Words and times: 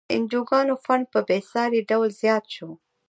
د 0.07 0.11
انجوګانو 0.15 0.73
فنډ 0.83 1.03
په 1.13 1.19
بیسارې 1.29 1.79
ډول 1.89 2.09
زیات 2.21 2.45
شوی. 2.55 2.75